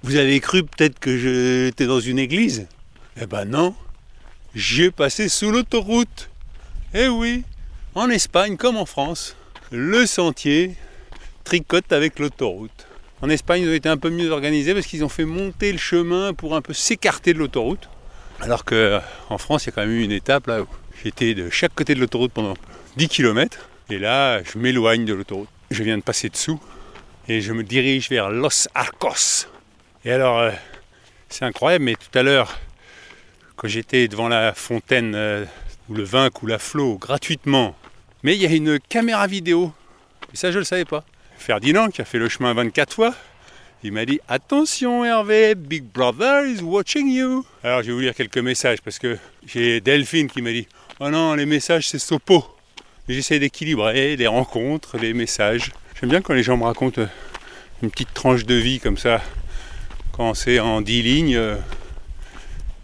Vous 0.07 0.15
avez 0.15 0.39
cru 0.39 0.63
peut-être 0.63 1.01
que 1.01 1.19
j'étais 1.19 1.87
dans 1.87 1.99
une 1.99 2.21
église? 2.21 2.69
Eh 3.21 3.27
ben 3.27 3.45
non, 3.45 3.75
j'ai 4.55 4.93
passé 4.93 5.29
sous 5.29 5.51
l'autoroute. 5.51 6.31
Eh 6.95 7.09
oui, 7.09 7.43
en 7.97 8.09
Espagne 8.09 8.57
comme 8.57 8.77
en 8.77 8.87
France, 8.87 9.35
le 9.73 10.07
sentier 10.07 10.77
tricote 11.43 11.91
avec 11.91 12.21
l'autoroute. 12.21 12.87
En 13.21 13.29
Espagne, 13.29 13.63
ils 13.63 13.69
ont 13.69 13.75
été 13.75 13.89
un 13.89 13.97
peu 13.97 14.11
mieux 14.11 14.31
organisés 14.31 14.75
parce 14.75 14.87
qu'ils 14.87 15.03
ont 15.03 15.09
fait 15.09 15.25
monter 15.25 15.73
le 15.73 15.79
chemin 15.79 16.35
pour 16.35 16.55
un 16.55 16.63
peu 16.63 16.73
s'écarter 16.73 17.33
de 17.33 17.41
l'autoroute. 17.41 17.89
Alors 18.41 18.65
qu'en 18.65 19.39
France, 19.39 19.65
il 19.65 19.67
y 19.67 19.69
a 19.71 19.73
quand 19.73 19.81
même 19.81 19.91
eu 19.91 20.05
une 20.05 20.13
étape 20.13 20.47
là 20.47 20.63
où 20.63 20.69
j'étais 21.03 21.35
de 21.35 21.51
chaque 21.51 21.75
côté 21.75 21.97
de 21.97 22.01
l'autoroute 22.01 22.31
pendant 22.31 22.55
10 22.97 23.09
km. 23.09 23.59
Et 23.91 23.99
là, 23.99 24.41
je 24.45 24.57
m'éloigne 24.57 25.05
de 25.05 25.15
l'autoroute. 25.15 25.49
Je 25.73 25.83
viens 25.83 25.99
de 25.99 26.05
passer 26.05 26.29
dessous 26.29 26.61
et 27.27 27.41
je 27.41 27.53
me 27.53 27.65
dirige 27.65 28.09
vers 28.09 28.31
Los 28.31 28.69
Arcos. 28.73 29.49
Et 30.07 30.13
alors, 30.13 30.39
euh, 30.39 30.53
c'est 31.29 31.45
incroyable, 31.45 31.85
mais 31.85 31.95
tout 31.95 32.17
à 32.17 32.23
l'heure, 32.23 32.57
quand 33.57 33.67
j'étais 33.67 34.07
devant 34.07 34.29
la 34.29 34.55
fontaine 34.55 35.17
euh, 35.17 35.45
où 35.89 35.95
le 35.95 36.05
vin 36.05 36.31
coule 36.31 36.53
à 36.53 36.61
flot 36.61 36.97
gratuitement, 36.97 37.75
mais 38.23 38.37
il 38.37 38.41
y 38.41 38.47
a 38.47 38.55
une 38.55 38.79
caméra 38.79 39.27
vidéo. 39.27 39.73
Et 40.33 40.37
ça, 40.37 40.53
je 40.53 40.55
ne 40.55 40.61
le 40.61 40.65
savais 40.65 40.85
pas. 40.85 41.05
Ferdinand, 41.39 41.89
qui 41.89 42.03
a 42.03 42.05
fait 42.05 42.19
le 42.19 42.29
chemin 42.29 42.55
24 42.55 42.95
fois, 42.95 43.17
il 43.83 43.91
m'a 43.91 44.05
dit 44.05 44.21
Attention 44.29 45.05
Hervé, 45.05 45.57
Big 45.57 45.83
Brother 45.83 46.47
is 46.47 46.63
watching 46.63 47.11
you. 47.11 47.45
Alors 47.65 47.83
je 47.83 47.89
vais 47.89 47.93
vous 47.93 47.99
lire 47.99 48.15
quelques 48.15 48.39
messages 48.39 48.81
parce 48.83 49.01
que 49.01 49.19
j'ai 49.45 49.81
Delphine 49.81 50.29
qui 50.29 50.41
m'a 50.41 50.53
dit 50.53 50.69
Oh 51.01 51.11
non, 51.11 51.35
les 51.35 51.47
messages 51.47 51.89
c'est 51.89 51.99
Sopo. 51.99 52.47
J'essaie 53.09 53.41
d'équilibrer 53.41 54.15
les 54.15 54.29
rencontres, 54.29 54.99
les 54.99 55.15
messages. 55.15 55.73
J'aime 56.01 56.11
bien 56.11 56.21
quand 56.21 56.35
les 56.35 56.45
gens 56.45 56.57
me 56.57 56.63
racontent 56.63 57.03
euh, 57.03 57.07
une 57.83 57.91
petite 57.91 58.15
tranche 58.15 58.45
de 58.45 58.55
vie 58.55 58.79
comme 58.79 58.99
ça. 58.99 59.21
Quand 60.17 60.33
c'est 60.33 60.61
en 60.61 60.81
10 60.81 61.03
lignes, 61.03 61.37
euh, 61.37 61.57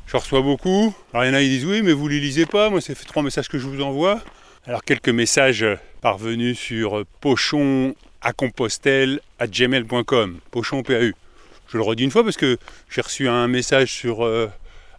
je 0.07 0.19
reçois 0.19 0.43
beaucoup. 0.43 0.95
Alors 1.15 1.25
il 1.25 1.29
y 1.29 1.31
en 1.31 1.35
a 1.35 1.41
qui 1.41 1.49
disent 1.49 1.65
oui, 1.65 1.81
mais 1.81 1.95
vous 1.95 2.05
ne 2.05 2.13
les 2.13 2.21
lisez 2.21 2.45
pas. 2.45 2.69
Moi, 2.69 2.83
c'est 2.83 2.95
trois 3.07 3.23
messages 3.23 3.49
que 3.49 3.59
je 3.59 3.67
vous 3.67 3.81
envoie. 3.81 4.21
Alors 4.67 4.85
quelques 4.85 5.09
messages 5.09 5.65
parvenus 6.03 6.59
sur 6.59 7.07
pochon 7.23 7.95
à 8.21 8.33
gmail.com. 9.47 10.41
Pochon 10.51 10.83
PAU. 10.83 11.13
Je 11.69 11.77
le 11.79 11.83
redis 11.83 12.05
une 12.05 12.11
fois 12.11 12.23
parce 12.23 12.37
que 12.37 12.59
j'ai 12.91 13.01
reçu 13.01 13.29
un 13.29 13.49
message 13.49 13.91
sur 13.91 14.27
euh, 14.27 14.51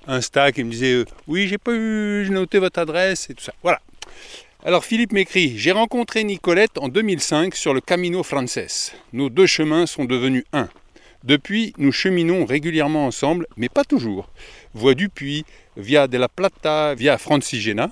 Insta 0.08 0.52
qui 0.52 0.64
me 0.64 0.72
disait 0.72 1.06
oui, 1.28 1.48
j'ai 1.48 1.60
pas 1.60 1.74
eu, 1.74 2.26
j'ai 2.26 2.34
noté 2.34 2.58
votre 2.58 2.80
adresse 2.80 3.30
et 3.30 3.36
tout 3.36 3.44
ça. 3.44 3.54
Voilà. 3.62 3.80
Alors 4.66 4.86
Philippe 4.86 5.12
m'écrit 5.12 5.56
J'ai 5.56 5.72
rencontré 5.72 6.24
Nicolette 6.24 6.80
en 6.80 6.88
2005 6.88 7.54
sur 7.54 7.76
le 7.76 7.82
Camino 7.82 8.24
Frances. 8.24 8.92
Nos 9.12 9.30
deux 9.30 9.46
chemins 9.46 9.86
sont 9.86 10.06
devenus 10.06 10.46
un. 10.52 10.68
Depuis, 11.24 11.74
nous 11.78 11.94
cheminons 11.94 12.44
régulièrement 12.46 13.08
ensemble, 13.08 13.48
mais 13.56 13.70
pas 13.70 13.86
toujours. 13.86 14.30
Voie 14.74 14.94
du 14.94 15.08
Puy, 15.08 15.46
via 15.78 16.08
de 16.08 16.18
la 16.18 16.28
Plata, 16.28 16.96
via 16.96 17.18
Francigena, 17.18 17.92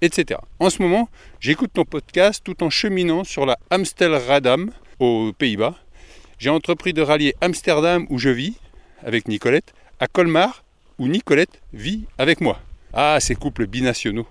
etc. 0.00 0.40
En 0.58 0.70
ce 0.70 0.82
moment, 0.82 1.08
j'écoute 1.38 1.70
ton 1.72 1.84
podcast 1.84 2.42
tout 2.42 2.64
en 2.64 2.70
cheminant 2.70 3.22
sur 3.22 3.46
la 3.46 3.58
Amstelradam 3.70 4.72
aux 4.98 5.32
Pays-Bas. 5.38 5.76
J'ai 6.38 6.50
entrepris 6.50 6.92
de 6.92 7.02
rallier 7.02 7.36
Amsterdam 7.40 8.06
où 8.10 8.18
je 8.18 8.30
vis 8.30 8.56
avec 9.04 9.28
Nicolette 9.28 9.72
à 10.00 10.08
Colmar 10.08 10.64
où 10.98 11.06
Nicolette 11.06 11.62
vit 11.72 12.04
avec 12.18 12.40
moi. 12.40 12.58
Ah, 12.92 13.18
ces 13.20 13.36
couples 13.36 13.66
binationaux. 13.66 14.26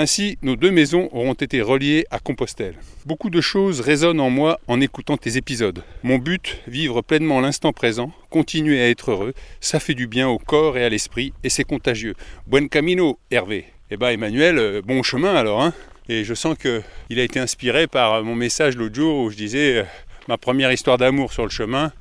Ainsi, 0.00 0.38
nos 0.42 0.54
deux 0.54 0.70
maisons 0.70 1.08
auront 1.10 1.32
été 1.32 1.60
reliées 1.60 2.06
à 2.12 2.20
Compostelle. 2.20 2.76
Beaucoup 3.04 3.30
de 3.30 3.40
choses 3.40 3.80
résonnent 3.80 4.20
en 4.20 4.30
moi 4.30 4.60
en 4.68 4.80
écoutant 4.80 5.16
tes 5.16 5.36
épisodes. 5.36 5.82
Mon 6.04 6.18
but, 6.18 6.60
vivre 6.68 7.02
pleinement 7.02 7.40
l'instant 7.40 7.72
présent, 7.72 8.12
continuer 8.30 8.80
à 8.80 8.88
être 8.90 9.10
heureux, 9.10 9.34
ça 9.60 9.80
fait 9.80 9.94
du 9.94 10.06
bien 10.06 10.28
au 10.28 10.38
corps 10.38 10.78
et 10.78 10.84
à 10.84 10.88
l'esprit, 10.88 11.32
et 11.42 11.48
c'est 11.48 11.64
contagieux. 11.64 12.14
Buen 12.46 12.68
camino, 12.68 13.18
Hervé. 13.32 13.64
Eh 13.90 13.96
ben 13.96 14.10
Emmanuel, 14.10 14.58
euh, 14.58 14.82
bon 14.82 15.02
chemin 15.02 15.34
alors, 15.34 15.62
hein 15.62 15.74
Et 16.08 16.22
je 16.22 16.34
sens 16.34 16.56
qu'il 16.56 17.18
a 17.18 17.24
été 17.24 17.40
inspiré 17.40 17.88
par 17.88 18.22
mon 18.22 18.36
message 18.36 18.76
l'autre 18.76 18.94
jour 18.94 19.24
où 19.24 19.30
je 19.30 19.36
disais 19.36 19.78
euh, 19.78 19.84
ma 20.28 20.38
première 20.38 20.70
histoire 20.70 20.98
d'amour 20.98 21.32
sur 21.32 21.42
le 21.42 21.50
chemin, 21.50 21.92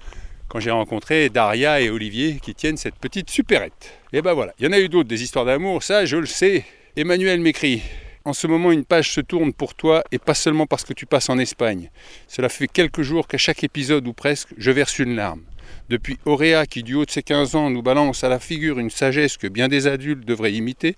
quand 0.50 0.60
j'ai 0.60 0.70
rencontré 0.70 1.30
Daria 1.30 1.82
et 1.82 1.90
Olivier 1.90 2.38
qui 2.44 2.54
tiennent 2.54 2.78
cette 2.78 2.98
petite 2.98 3.32
supérette. 3.32 3.98
Et 4.14 4.22
ben 4.22 4.34
voilà, 4.34 4.54
il 4.60 4.68
y 4.68 4.70
en 4.70 4.72
a 4.74 4.80
eu 4.80 4.88
d'autres 4.88 5.10
des 5.10 5.24
histoires 5.24 5.46
d'amour, 5.46 5.82
ça 5.82 6.06
je 6.06 6.18
le 6.18 6.28
sais, 6.28 6.64
Emmanuel 7.00 7.40
m'écrit 7.40 7.84
En 8.26 8.34
ce 8.34 8.48
moment, 8.48 8.72
une 8.72 8.84
page 8.84 9.12
se 9.12 9.22
tourne 9.22 9.54
pour 9.54 9.76
toi 9.76 10.04
et 10.12 10.18
pas 10.18 10.34
seulement 10.34 10.66
parce 10.66 10.84
que 10.84 10.94
tu 10.94 11.06
passes 11.06 11.30
en 11.30 11.38
Espagne. 11.38 11.92
Cela 12.28 12.50
fait 12.50 12.68
quelques 12.68 13.04
jours 13.04 13.28
qu'à 13.28 13.38
chaque 13.38 13.64
épisode 13.64 14.08
ou 14.08 14.14
presque, 14.14 14.48
je 14.58 14.72
verse 14.72 14.98
une 14.98 15.16
larme. 15.16 15.44
Depuis 15.90 16.18
Auréa 16.26 16.66
qui, 16.66 16.82
du 16.82 16.96
haut 16.96 17.06
de 17.06 17.12
ses 17.12 17.22
15 17.22 17.54
ans, 17.54 17.70
nous 17.70 17.84
balance 17.84 18.24
à 18.24 18.30
la 18.30 18.40
figure 18.40 18.80
une 18.80 18.90
sagesse 18.90 19.38
que 19.38 19.46
bien 19.46 19.68
des 19.68 19.86
adultes 19.86 20.26
devraient 20.26 20.54
imiter, 20.54 20.96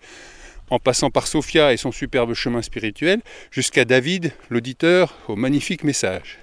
en 0.70 0.80
passant 0.80 1.10
par 1.10 1.28
Sophia 1.28 1.74
et 1.74 1.78
son 1.78 1.92
superbe 1.92 2.34
chemin 2.34 2.62
spirituel, 2.62 3.20
jusqu'à 3.52 3.84
David, 3.84 4.32
l'auditeur, 4.50 5.18
au 5.28 5.36
magnifique 5.36 5.84
message. 5.84 6.40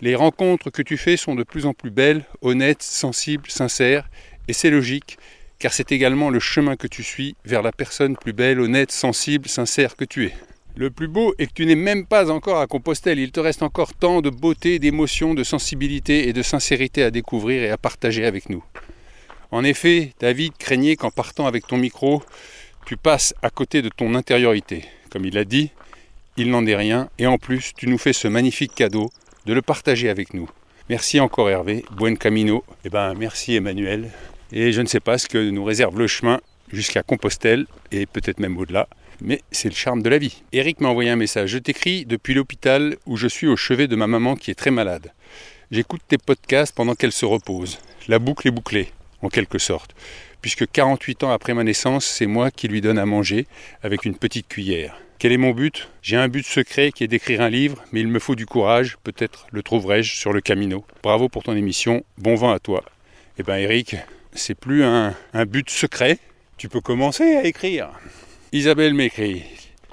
Les 0.00 0.14
rencontres 0.14 0.70
que 0.70 0.80
tu 0.80 0.96
fais 0.96 1.18
sont 1.18 1.34
de 1.34 1.42
plus 1.42 1.66
en 1.66 1.74
plus 1.74 1.90
belles, 1.90 2.24
honnêtes, 2.40 2.82
sensibles, 2.82 3.50
sincères, 3.50 4.08
et 4.48 4.54
c'est 4.54 4.70
logique, 4.70 5.18
car 5.58 5.72
c'est 5.72 5.92
également 5.92 6.30
le 6.30 6.40
chemin 6.40 6.76
que 6.76 6.86
tu 6.86 7.02
suis 7.02 7.36
vers 7.44 7.62
la 7.62 7.72
personne 7.72 8.16
plus 8.16 8.32
belle, 8.32 8.60
honnête, 8.60 8.92
sensible, 8.92 9.48
sincère 9.48 9.96
que 9.96 10.04
tu 10.04 10.26
es. 10.26 10.32
Le 10.76 10.90
plus 10.90 11.08
beau 11.08 11.34
est 11.38 11.46
que 11.46 11.54
tu 11.54 11.64
n'es 11.64 11.74
même 11.74 12.04
pas 12.04 12.30
encore 12.30 12.60
à 12.60 12.66
Compostelle, 12.66 13.18
il 13.18 13.32
te 13.32 13.40
reste 13.40 13.62
encore 13.62 13.94
tant 13.94 14.20
de 14.20 14.28
beauté, 14.28 14.78
d'émotion, 14.78 15.32
de 15.32 15.42
sensibilité 15.42 16.28
et 16.28 16.34
de 16.34 16.42
sincérité 16.42 17.02
à 17.02 17.10
découvrir 17.10 17.62
et 17.62 17.70
à 17.70 17.78
partager 17.78 18.26
avec 18.26 18.50
nous. 18.50 18.62
En 19.50 19.64
effet, 19.64 20.12
David 20.20 20.52
craignait 20.58 20.96
qu'en 20.96 21.10
partant 21.10 21.46
avec 21.46 21.66
ton 21.66 21.78
micro, 21.78 22.22
tu 22.84 22.98
passes 22.98 23.34
à 23.40 23.48
côté 23.48 23.80
de 23.80 23.88
ton 23.88 24.14
intériorité. 24.14 24.84
Comme 25.10 25.24
il 25.24 25.34
l'a 25.34 25.44
dit, 25.44 25.70
il 26.36 26.50
n'en 26.50 26.66
est 26.66 26.76
rien, 26.76 27.08
et 27.18 27.26
en 27.26 27.38
plus, 27.38 27.72
tu 27.74 27.88
nous 27.88 27.96
fais 27.96 28.12
ce 28.12 28.28
magnifique 28.28 28.74
cadeau 28.74 29.10
de 29.46 29.54
le 29.54 29.62
partager 29.62 30.10
avec 30.10 30.34
nous. 30.34 30.50
Merci 30.90 31.20
encore 31.20 31.48
Hervé, 31.48 31.84
buen 31.92 32.16
camino. 32.16 32.64
Eh 32.84 32.90
ben 32.90 33.14
merci 33.14 33.54
Emmanuel, 33.54 34.10
et 34.52 34.72
je 34.72 34.80
ne 34.80 34.86
sais 34.86 35.00
pas 35.00 35.18
ce 35.18 35.28
que 35.28 35.50
nous 35.50 35.64
réserve 35.64 35.98
le 35.98 36.06
chemin 36.06 36.40
jusqu'à 36.72 37.02
Compostelle 37.02 37.66
et 37.92 38.06
peut-être 38.06 38.40
même 38.40 38.56
au-delà. 38.58 38.88
Mais 39.20 39.42
c'est 39.50 39.68
le 39.68 39.74
charme 39.74 40.02
de 40.02 40.08
la 40.08 40.18
vie. 40.18 40.42
Eric 40.52 40.80
m'a 40.80 40.88
envoyé 40.88 41.10
un 41.10 41.16
message. 41.16 41.50
Je 41.50 41.58
t'écris 41.58 42.04
depuis 42.04 42.34
l'hôpital 42.34 42.96
où 43.06 43.16
je 43.16 43.28
suis 43.28 43.46
au 43.46 43.56
chevet 43.56 43.88
de 43.88 43.96
ma 43.96 44.06
maman 44.06 44.36
qui 44.36 44.50
est 44.50 44.54
très 44.54 44.70
malade. 44.70 45.12
J'écoute 45.70 46.02
tes 46.06 46.18
podcasts 46.18 46.74
pendant 46.74 46.94
qu'elle 46.94 47.12
se 47.12 47.24
repose. 47.24 47.78
La 48.08 48.18
boucle 48.18 48.46
est 48.46 48.52
bouclée, 48.52 48.92
en 49.22 49.28
quelque 49.28 49.58
sorte. 49.58 49.94
Puisque 50.42 50.70
48 50.70 51.24
ans 51.24 51.32
après 51.32 51.54
ma 51.54 51.64
naissance, 51.64 52.04
c'est 52.04 52.26
moi 52.26 52.50
qui 52.50 52.68
lui 52.68 52.80
donne 52.80 52.98
à 52.98 53.06
manger 53.06 53.46
avec 53.82 54.04
une 54.04 54.16
petite 54.16 54.48
cuillère. 54.48 54.96
Quel 55.18 55.32
est 55.32 55.38
mon 55.38 55.52
but? 55.52 55.88
J'ai 56.02 56.16
un 56.16 56.28
but 56.28 56.46
secret 56.46 56.92
qui 56.92 57.02
est 57.02 57.08
d'écrire 57.08 57.40
un 57.40 57.48
livre, 57.48 57.82
mais 57.90 58.00
il 58.00 58.08
me 58.08 58.18
faut 58.18 58.34
du 58.34 58.44
courage. 58.44 58.98
Peut-être 59.02 59.46
le 59.50 59.62
trouverai-je 59.62 60.14
sur 60.14 60.32
le 60.32 60.42
camino. 60.42 60.84
Bravo 61.02 61.30
pour 61.30 61.42
ton 61.42 61.56
émission. 61.56 62.04
Bon 62.18 62.34
vent 62.34 62.52
à 62.52 62.58
toi. 62.58 62.84
Eh 63.38 63.42
ben 63.42 63.56
Eric, 63.56 63.96
c'est 64.36 64.54
plus 64.54 64.84
un, 64.84 65.14
but 65.46 65.68
secret. 65.70 66.18
Tu 66.56 66.68
peux 66.68 66.80
commencer 66.80 67.36
à 67.36 67.44
écrire. 67.44 67.90
Isabelle 68.52 68.94
m'écrit 68.94 69.42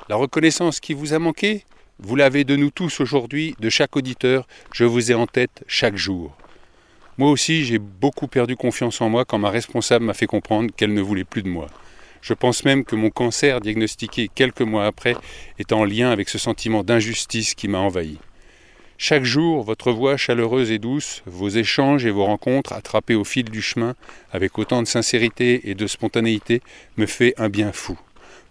La 0.10 0.16
reconnaissance 0.16 0.80
qui 0.80 0.94
vous 0.94 1.14
a 1.14 1.20
manqué, 1.20 1.64
vous 2.00 2.16
l'avez 2.16 2.44
de 2.44 2.56
nous 2.56 2.70
tous 2.70 3.00
aujourd'hui, 3.00 3.56
de 3.60 3.70
chaque 3.70 3.96
auditeur. 3.96 4.48
Je 4.74 4.86
vous 4.86 5.12
ai 5.12 5.16
en 5.16 5.28
tête 5.28 5.64
chaque 5.68 5.96
jour. 5.96 6.36
Moi 7.18 7.30
aussi, 7.30 7.64
j'ai 7.64 7.80
beaucoup 7.80 8.28
perdu 8.28 8.56
confiance 8.56 9.02
en 9.02 9.10
moi 9.10 9.26
quand 9.26 9.38
ma 9.38 9.50
responsable 9.50 10.06
m'a 10.06 10.14
fait 10.14 10.26
comprendre 10.26 10.72
qu'elle 10.76 10.94
ne 10.94 11.02
voulait 11.02 11.24
plus 11.24 11.44
de 11.44 11.50
moi. 11.50 11.68
Je 12.22 12.34
pense 12.34 12.64
même 12.64 12.86
que 12.86 12.96
mon 12.96 13.10
cancer 13.10 13.60
diagnostiqué 13.60 14.30
quelques 14.34 14.62
mois 14.62 14.86
après 14.86 15.16
est 15.60 15.74
en 15.74 15.84
lien 15.84 16.10
avec 16.10 16.30
ce 16.30 16.38
sentiment 16.38 16.84
d'injustice 16.84 17.54
qui 17.54 17.68
m'a 17.68 17.80
envahi. 17.80 18.18
Chaque 19.06 19.26
jour, 19.26 19.64
votre 19.64 19.92
voix 19.92 20.16
chaleureuse 20.16 20.72
et 20.72 20.80
douce, 20.80 21.24
vos 21.26 21.50
échanges 21.50 22.06
et 22.06 22.10
vos 22.10 22.24
rencontres 22.24 22.72
attrapées 22.72 23.16
au 23.16 23.26
fil 23.26 23.44
du 23.44 23.62
chemin 23.62 23.96
avec 24.32 24.58
autant 24.58 24.82
de 24.82 24.88
sincérité 24.88 25.70
et 25.70 25.76
de 25.76 25.88
spontanéité 25.88 26.62
me 26.96 27.06
fait 27.06 27.34
un 27.36 27.50
bien 27.50 27.74
fou. 27.74 28.00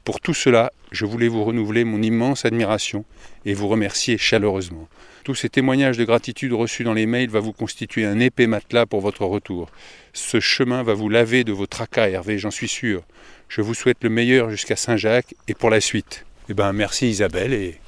Pour 0.04 0.20
tout 0.20 0.34
cela, 0.34 0.70
je 0.90 1.06
voulais 1.06 1.28
vous 1.28 1.42
renouveler 1.42 1.84
mon 1.84 2.02
immense 2.02 2.44
admiration 2.44 3.06
et 3.46 3.54
vous 3.54 3.66
remercier 3.66 4.18
chaleureusement. 4.18 4.88
Tous 5.24 5.34
ces 5.34 5.48
témoignages 5.48 5.96
de 5.96 6.04
gratitude 6.04 6.52
reçus 6.52 6.84
dans 6.84 6.92
les 6.92 7.06
mails 7.06 7.30
va 7.30 7.40
vous 7.40 7.54
constituer 7.54 8.04
un 8.04 8.20
épais 8.20 8.46
matelas 8.46 8.84
pour 8.84 9.00
votre 9.00 9.24
retour. 9.24 9.70
Ce 10.12 10.38
chemin 10.38 10.82
va 10.82 10.92
vous 10.92 11.08
laver 11.08 11.44
de 11.44 11.52
vos 11.52 11.66
tracas, 11.66 12.10
Hervé, 12.10 12.36
j'en 12.36 12.50
suis 12.50 12.68
sûr. 12.68 13.00
Je 13.48 13.62
vous 13.62 13.72
souhaite 13.72 14.04
le 14.04 14.10
meilleur 14.10 14.50
jusqu'à 14.50 14.76
Saint-Jacques 14.76 15.34
et 15.48 15.54
pour 15.54 15.70
la 15.70 15.80
suite. 15.80 16.26
Eh 16.50 16.52
ben, 16.52 16.74
merci 16.74 17.08
Isabelle 17.08 17.54
et 17.54 17.80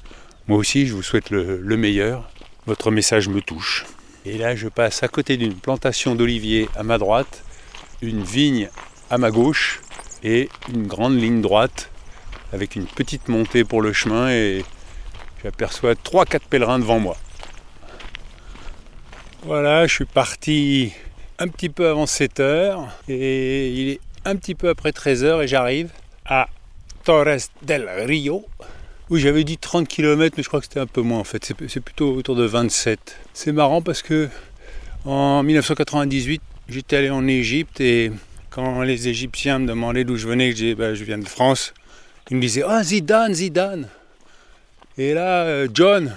moi 0.47 0.57
aussi 0.57 0.87
je 0.87 0.95
vous 0.95 1.03
souhaite 1.03 1.29
le 1.29 1.77
meilleur 1.77 2.31
votre 2.65 2.91
message 2.91 3.27
me 3.27 3.41
touche. 3.41 3.85
Et 4.25 4.37
là, 4.37 4.55
je 4.55 4.67
passe 4.67 5.03
à 5.03 5.07
côté 5.07 5.37
d'une 5.37 5.53
plantation 5.53 6.15
d'oliviers 6.15 6.67
à 6.75 6.83
ma 6.83 6.97
droite, 6.97 7.43
une 8.01 8.23
vigne 8.23 8.69
à 9.09 9.17
ma 9.17 9.29
gauche 9.31 9.81
et 10.23 10.49
une 10.73 10.87
grande 10.87 11.19
ligne 11.19 11.41
droite 11.41 11.91
avec 12.51 12.75
une 12.75 12.85
petite 12.85 13.27
montée 13.27 13.63
pour 13.63 13.81
le 13.81 13.93
chemin 13.93 14.29
et 14.29 14.63
j'aperçois 15.43 15.93
3-4 15.93 16.39
pèlerins 16.49 16.79
devant 16.79 16.99
moi. 16.99 17.17
Voilà, 19.43 19.85
je 19.85 19.93
suis 19.93 20.05
parti 20.05 20.91
un 21.37 21.47
petit 21.47 21.69
peu 21.69 21.87
avant 21.87 22.07
7 22.07 22.39
heures 22.39 22.87
et 23.07 23.69
il 23.69 23.89
est 23.89 23.99
un 24.23 24.35
petit 24.37 24.55
peu 24.55 24.69
après 24.69 24.91
13 24.91 25.23
heures 25.23 25.41
et 25.43 25.47
j'arrive 25.47 25.89
à 26.25 26.47
Torres 27.03 27.49
del 27.61 27.87
Rio, 28.05 28.43
oui, 29.11 29.19
j'avais 29.19 29.43
dit 29.43 29.59
30 29.59 29.87
km, 29.87 30.33
mais 30.35 30.41
je 30.41 30.47
crois 30.47 30.59
que 30.59 30.65
c'était 30.65 30.79
un 30.79 30.87
peu 30.87 31.01
moins 31.01 31.19
en 31.19 31.23
fait. 31.23 31.53
C'est 31.67 31.79
plutôt 31.79 32.15
autour 32.15 32.35
de 32.35 32.43
27. 32.43 33.17
C'est 33.33 33.51
marrant 33.51 33.81
parce 33.83 34.01
que 34.01 34.29
En 35.05 35.43
1998, 35.43 36.41
j'étais 36.67 36.97
allé 36.97 37.11
en 37.11 37.27
Égypte 37.27 37.79
et 37.79 38.11
quand 38.49 38.81
les 38.81 39.07
Égyptiens 39.07 39.59
me 39.59 39.67
demandaient 39.67 40.03
d'où 40.03 40.17
je 40.17 40.27
venais, 40.27 40.49
je 40.49 40.55
disais 40.55 40.75
bah, 40.75 40.95
je 40.95 41.03
viens 41.03 41.19
de 41.19 41.27
France. 41.27 41.75
Ils 42.31 42.37
me 42.37 42.41
disaient 42.41 42.63
Ah, 42.67 42.83
Zidane, 42.83 43.35
Zidane 43.35 43.87
Et 44.97 45.13
là, 45.13 45.43
euh, 45.43 45.67
John, 45.71 46.15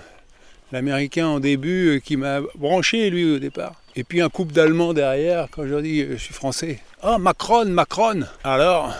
l'Américain 0.72 1.26
en 1.26 1.40
début, 1.40 1.96
euh, 1.96 1.98
qui 1.98 2.16
m'a 2.16 2.40
branché 2.54 3.10
lui 3.10 3.30
au 3.30 3.38
départ. 3.38 3.74
Et 3.96 4.04
puis 4.04 4.22
un 4.22 4.30
couple 4.30 4.54
d'Allemands 4.54 4.94
derrière, 4.94 5.48
quand 5.50 5.64
je 5.64 5.68
leur 5.68 5.82
dis 5.82 6.00
euh, 6.00 6.12
je 6.12 6.22
suis 6.22 6.32
français. 6.32 6.80
Ah, 7.02 7.18
Macron, 7.18 7.66
Macron 7.66 8.22
Alors, 8.44 8.94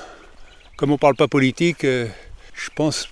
comme 0.76 0.90
on 0.90 0.99
parle 0.99 1.16
pas 1.16 1.28
politique, 1.28 1.85
je 1.85 2.71
pense 2.75 3.09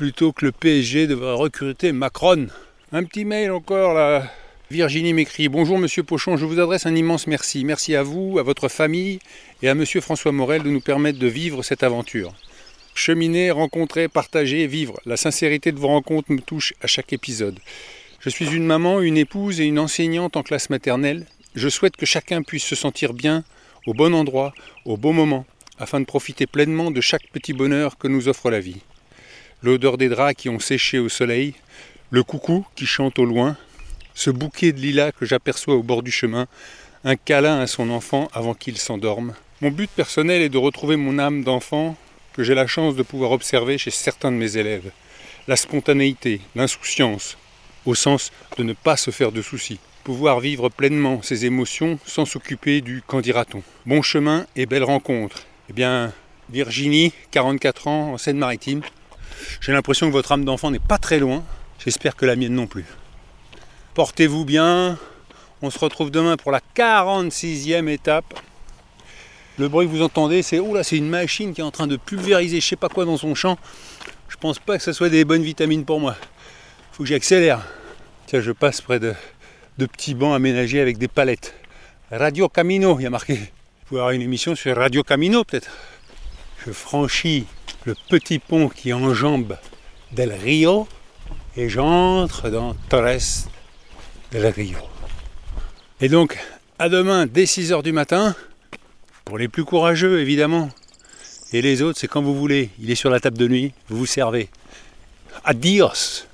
plutôt 0.00 0.32
que 0.32 0.46
le 0.46 0.52
PSG 0.52 1.06
devrait 1.06 1.34
recruter 1.34 1.92
Macron. 1.92 2.46
Un 2.90 3.04
petit 3.04 3.26
mail 3.26 3.50
encore 3.50 3.92
là. 3.92 4.32
Virginie 4.70 5.12
m'écrit 5.12 5.50
Bonjour 5.50 5.76
Monsieur 5.76 6.02
Pochon, 6.02 6.38
je 6.38 6.46
vous 6.46 6.58
adresse 6.58 6.86
un 6.86 6.94
immense 6.94 7.26
merci. 7.26 7.66
Merci 7.66 7.94
à 7.94 8.02
vous, 8.02 8.38
à 8.38 8.42
votre 8.42 8.68
famille 8.68 9.18
et 9.60 9.68
à 9.68 9.74
Monsieur 9.74 10.00
François 10.00 10.32
Morel 10.32 10.62
de 10.62 10.70
nous 10.70 10.80
permettre 10.80 11.18
de 11.18 11.26
vivre 11.26 11.62
cette 11.62 11.82
aventure. 11.82 12.32
Cheminer, 12.94 13.50
rencontrer, 13.50 14.08
partager, 14.08 14.66
vivre. 14.66 14.98
La 15.04 15.18
sincérité 15.18 15.70
de 15.70 15.78
vos 15.78 15.88
rencontres 15.88 16.32
me 16.32 16.40
touche 16.40 16.72
à 16.80 16.86
chaque 16.86 17.12
épisode. 17.12 17.58
Je 18.20 18.30
suis 18.30 18.50
une 18.50 18.64
maman, 18.64 19.02
une 19.02 19.18
épouse 19.18 19.60
et 19.60 19.66
une 19.66 19.78
enseignante 19.78 20.34
en 20.34 20.42
classe 20.42 20.70
maternelle. 20.70 21.26
Je 21.54 21.68
souhaite 21.68 21.98
que 21.98 22.06
chacun 22.06 22.40
puisse 22.40 22.64
se 22.64 22.74
sentir 22.74 23.12
bien, 23.12 23.44
au 23.86 23.92
bon 23.92 24.14
endroit, 24.14 24.54
au 24.86 24.96
bon 24.96 25.12
moment, 25.12 25.44
afin 25.78 26.00
de 26.00 26.06
profiter 26.06 26.46
pleinement 26.46 26.90
de 26.90 27.02
chaque 27.02 27.28
petit 27.34 27.52
bonheur 27.52 27.98
que 27.98 28.08
nous 28.08 28.28
offre 28.28 28.50
la 28.50 28.60
vie. 28.60 28.80
L'odeur 29.62 29.98
des 29.98 30.08
draps 30.08 30.40
qui 30.40 30.48
ont 30.48 30.58
séché 30.58 30.98
au 30.98 31.10
soleil, 31.10 31.54
le 32.10 32.22
coucou 32.22 32.66
qui 32.74 32.86
chante 32.86 33.18
au 33.18 33.26
loin, 33.26 33.56
ce 34.14 34.30
bouquet 34.30 34.72
de 34.72 34.80
lilas 34.80 35.12
que 35.12 35.26
j'aperçois 35.26 35.74
au 35.74 35.82
bord 35.82 36.02
du 36.02 36.10
chemin, 36.10 36.46
un 37.04 37.16
câlin 37.16 37.60
à 37.60 37.66
son 37.66 37.90
enfant 37.90 38.28
avant 38.32 38.54
qu'il 38.54 38.78
s'endorme. 38.78 39.34
Mon 39.60 39.70
but 39.70 39.90
personnel 39.90 40.40
est 40.40 40.48
de 40.48 40.56
retrouver 40.56 40.96
mon 40.96 41.18
âme 41.18 41.44
d'enfant 41.44 41.96
que 42.32 42.42
j'ai 42.42 42.54
la 42.54 42.66
chance 42.66 42.96
de 42.96 43.02
pouvoir 43.02 43.32
observer 43.32 43.76
chez 43.76 43.90
certains 43.90 44.32
de 44.32 44.36
mes 44.36 44.56
élèves. 44.56 44.92
La 45.46 45.56
spontanéité, 45.56 46.40
l'insouciance, 46.54 47.36
au 47.84 47.94
sens 47.94 48.30
de 48.56 48.62
ne 48.62 48.72
pas 48.72 48.96
se 48.96 49.10
faire 49.10 49.32
de 49.32 49.42
soucis. 49.42 49.78
Pouvoir 50.04 50.40
vivre 50.40 50.70
pleinement 50.70 51.20
ses 51.20 51.44
émotions 51.44 51.98
sans 52.06 52.24
s'occuper 52.24 52.80
du 52.80 53.02
qu'en 53.06 53.20
dira-t-on. 53.20 53.62
Bon 53.84 54.00
chemin 54.00 54.46
et 54.56 54.64
belle 54.64 54.84
rencontre. 54.84 55.44
Eh 55.68 55.74
bien, 55.74 56.14
Virginie, 56.48 57.12
44 57.30 57.86
ans, 57.88 58.12
en 58.14 58.18
Seine-Maritime. 58.18 58.82
J'ai 59.60 59.72
l'impression 59.72 60.06
que 60.08 60.12
votre 60.12 60.32
âme 60.32 60.44
d'enfant 60.44 60.70
n'est 60.70 60.78
pas 60.78 60.98
très 60.98 61.18
loin. 61.18 61.44
J'espère 61.84 62.16
que 62.16 62.26
la 62.26 62.36
mienne 62.36 62.54
non 62.54 62.66
plus. 62.66 62.84
Portez-vous 63.94 64.44
bien. 64.44 64.98
On 65.62 65.70
se 65.70 65.78
retrouve 65.78 66.10
demain 66.10 66.36
pour 66.36 66.52
la 66.52 66.60
46e 66.76 67.88
étape. 67.88 68.38
Le 69.58 69.68
bruit 69.68 69.86
que 69.86 69.90
vous 69.90 70.02
entendez, 70.02 70.42
c'est 70.42 70.58
oh 70.58 70.74
c'est 70.82 70.96
une 70.96 71.08
machine 71.08 71.52
qui 71.52 71.60
est 71.60 71.64
en 71.64 71.70
train 71.70 71.86
de 71.86 71.96
pulvériser 71.96 72.60
je 72.60 72.66
sais 72.66 72.76
pas 72.76 72.88
quoi 72.88 73.04
dans 73.04 73.16
son 73.16 73.34
champ. 73.34 73.58
Je 74.28 74.36
pense 74.36 74.58
pas 74.58 74.78
que 74.78 74.82
ce 74.82 74.92
soit 74.92 75.10
des 75.10 75.24
bonnes 75.24 75.42
vitamines 75.42 75.84
pour 75.84 76.00
moi. 76.00 76.16
Faut 76.92 77.02
que 77.02 77.08
j'accélère. 77.08 77.60
Tiens, 78.26 78.40
je 78.40 78.52
passe 78.52 78.80
près 78.80 79.00
de, 79.00 79.14
de 79.76 79.86
petits 79.86 80.14
bancs 80.14 80.34
aménagés 80.34 80.80
avec 80.80 80.98
des 80.98 81.08
palettes. 81.08 81.54
Radio 82.10 82.48
Camino, 82.48 82.98
il 82.98 83.02
y 83.02 83.06
a 83.06 83.10
marqué. 83.10 83.34
Vous 83.34 83.86
pouvez 83.86 84.00
avoir 84.00 84.12
une 84.12 84.22
émission 84.22 84.54
sur 84.54 84.76
Radio 84.76 85.02
Camino 85.02 85.44
peut-être. 85.44 85.70
Je 86.66 86.72
franchis 86.72 87.46
le 87.84 87.94
petit 88.08 88.38
pont 88.38 88.68
qui 88.68 88.92
enjambe 88.92 89.56
Del 90.12 90.32
Rio 90.32 90.88
et 91.56 91.68
j'entre 91.68 92.50
dans 92.50 92.74
Torres 92.88 93.48
del 94.32 94.46
Rio. 94.46 94.78
Et 96.00 96.08
donc, 96.08 96.38
à 96.78 96.88
demain 96.88 97.26
dès 97.26 97.44
6h 97.44 97.82
du 97.82 97.92
matin, 97.92 98.34
pour 99.24 99.38
les 99.38 99.48
plus 99.48 99.64
courageux 99.64 100.20
évidemment. 100.20 100.70
Et 101.52 101.62
les 101.62 101.82
autres, 101.82 101.98
c'est 101.98 102.08
quand 102.08 102.22
vous 102.22 102.34
voulez. 102.34 102.70
Il 102.80 102.90
est 102.90 102.94
sur 102.94 103.10
la 103.10 103.20
table 103.20 103.38
de 103.38 103.48
nuit, 103.48 103.72
vous 103.88 103.98
vous 103.98 104.06
servez. 104.06 104.48
Adios 105.44 106.26